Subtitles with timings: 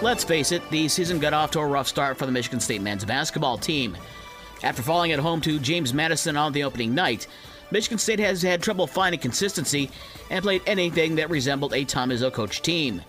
[0.00, 2.80] Let's face it, the season got off to a rough start for the Michigan State
[2.80, 3.96] men's basketball team.
[4.62, 7.26] After falling at home to James Madison on the opening night,
[7.72, 9.90] Michigan State has had trouble finding consistency
[10.30, 13.02] and played anything that resembled a Tom Izzo coach team.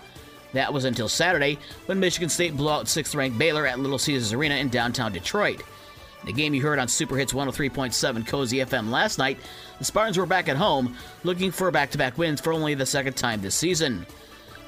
[0.54, 4.34] That was until Saturday when Michigan State blew out 6th ranked Baylor at Little Caesars
[4.34, 5.62] Arena in downtown Detroit.
[6.21, 9.38] In the game you heard on Super Hits 103.7 Cozy FM last night,
[9.78, 12.86] the Spartans were back at home looking for back to back wins for only the
[12.88, 14.08] second time this season.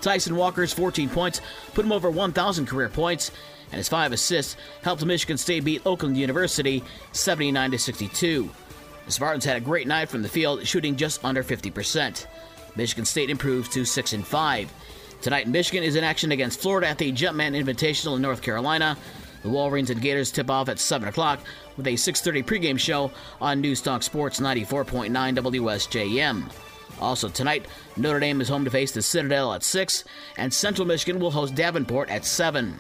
[0.02, 1.42] Tyson Walker's 14 points
[1.74, 3.32] put him over 1,000 career points,
[3.72, 8.50] and his five assists helped Michigan State beat Oakland University 79 62.
[9.06, 12.26] The Spartans had a great night from the field, shooting just under 50%.
[12.76, 14.74] Michigan State improves to 6 and 5.
[15.22, 18.98] Tonight, Michigan is in action against Florida at the Jumpman Invitational in North Carolina.
[19.44, 21.40] The Wolverines and Gators tip off at 7 o'clock
[21.78, 26.71] with a 6.30 pregame show on Newstalk Sports 94.9 WSJM.
[27.02, 27.66] Also tonight,
[27.98, 30.04] Notre Dame is home to face the Citadel at 6,
[30.38, 32.80] and Central Michigan will host Davenport at 7.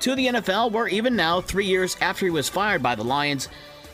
[0.00, 3.48] To the NFL, where even now, three years after he was fired by the Lions,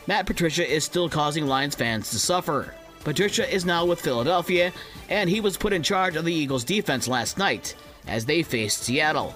[0.07, 2.73] Matt Patricia is still causing Lions fans to suffer.
[3.03, 4.71] Patricia is now with Philadelphia,
[5.09, 7.75] and he was put in charge of the Eagles' defense last night
[8.07, 9.35] as they faced Seattle.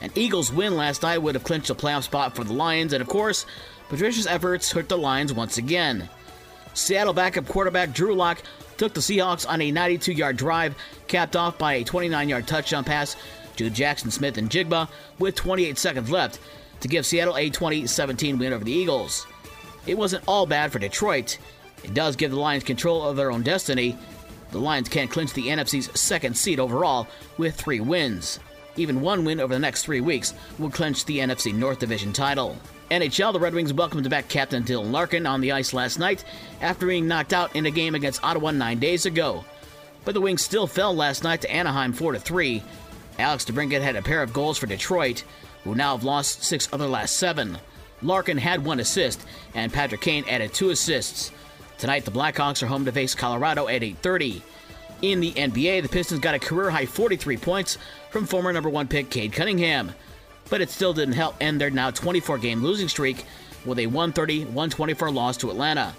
[0.00, 3.00] An Eagles win last night would have clinched a playoff spot for the Lions, and
[3.00, 3.46] of course,
[3.88, 6.08] Patricia's efforts hurt the Lions once again.
[6.74, 8.42] Seattle backup quarterback Drew Lock
[8.82, 10.74] took the Seahawks on a 92 yard drive,
[11.06, 13.14] capped off by a 29 yard touchdown pass
[13.54, 14.88] to Jackson Smith-Njigba
[15.20, 16.40] with 28 seconds left
[16.80, 19.24] to give Seattle a 20 17 win over the Eagles.
[19.86, 21.38] It wasn't all bad for Detroit.
[21.84, 23.96] It does give the Lions control of their own destiny.
[24.50, 27.06] The Lions can't clinch the NFC's second seed overall
[27.38, 28.40] with three wins.
[28.76, 32.56] Even one win over the next three weeks will clinch the NFC North Division title.
[32.90, 36.24] NHL, the Red Wings welcomed back captain Dylan Larkin on the ice last night
[36.60, 39.44] after being knocked out in a game against Ottawa nine days ago.
[40.04, 42.62] But the Wings still fell last night to Anaheim 4 3.
[43.18, 45.24] Alex DeBrincat had a pair of goals for Detroit,
[45.64, 47.58] who now have lost six of their last seven.
[48.02, 51.30] Larkin had one assist, and Patrick Kane added two assists.
[51.78, 54.42] Tonight, the Blackhawks are home to face Colorado at 8:30.
[55.02, 57.76] In the NBA, the Pistons got a career-high 43 points
[58.10, 59.92] from former number one pick Cade Cunningham,
[60.48, 63.24] but it still didn't help end their now 24-game losing streak
[63.64, 65.92] with a 130-124 loss to Atlanta.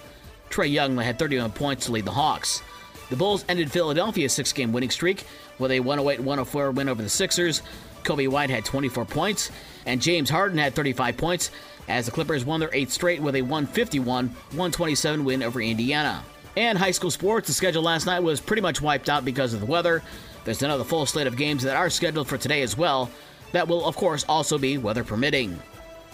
[0.50, 2.62] Trae Young had 31 points to lead the Hawks.
[3.09, 5.25] The Bulls ended Philadelphia's six-game winning streak
[5.59, 7.62] with a 108-104 win over the Sixers.
[8.03, 9.52] Coby White had 24 points,
[9.85, 11.52] and James Harden had 35 points
[11.90, 16.24] as the Clippers won their eighth straight with a 151 127 win over Indiana.
[16.56, 19.59] And high school sports, the schedule last night was pretty much wiped out because of
[19.59, 20.03] the weather.
[20.46, 23.09] There's another full slate of games that are scheduled for today as well,
[23.53, 25.59] that will, of course, also be weather permitting.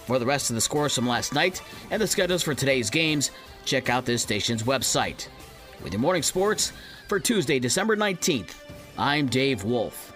[0.05, 1.61] For the rest of the scores from last night
[1.91, 3.31] and the schedules for today's games,
[3.65, 5.27] check out this station's website.
[5.83, 6.73] With your morning sports
[7.07, 8.55] for Tuesday, December 19th,
[8.97, 10.13] I'm Dave Wolf.